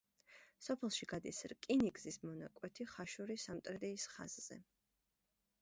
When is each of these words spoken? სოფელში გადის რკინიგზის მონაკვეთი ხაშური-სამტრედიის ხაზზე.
სოფელში 0.67 1.07
გადის 1.11 1.41
რკინიგზის 1.51 2.17
მონაკვეთი 2.29 2.87
ხაშური-სამტრედიის 2.95 4.09
ხაზზე. 4.15 4.63